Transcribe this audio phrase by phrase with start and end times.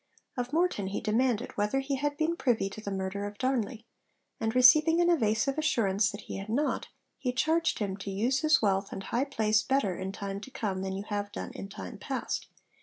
[0.35, 3.85] Of Morton he demanded whether he had been privy to the murder of Darnley,
[4.39, 6.87] and receiving an evasive assurance that he had not,
[7.19, 10.81] he charged him to use his wealth and high place 'better in time to come
[10.81, 12.47] than you have done in time past.